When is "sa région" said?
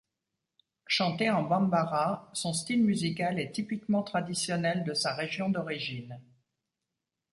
4.95-5.49